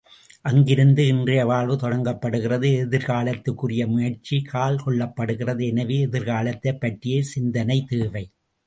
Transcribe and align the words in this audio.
அங்கிருந்து 0.41 1.07
இன்றைய 1.07 1.45
வாழ்வு 1.45 1.75
தொடங்கப்படுகிறது 1.75 2.71
எதிர்காலத்திற்குரிய 2.85 3.87
முயற்சி 3.87 4.41
கால் 4.41 4.81
கொள்ளப்படுகிறது 4.85 5.67
எனவே, 5.67 6.05
எதிர்காலத்தைப் 6.05 6.79
பற்றிய 6.79 7.23
சிந்தனை 7.23 7.83
தேவை. 7.87 8.25